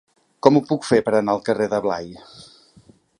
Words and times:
Com 0.45 0.55
ho 0.55 0.61
puc 0.69 0.87
fer 0.87 0.99
per 1.09 1.13
anar 1.19 1.35
al 1.37 1.45
carrer 1.49 1.69
de 1.75 1.83
Blai? 1.87 2.11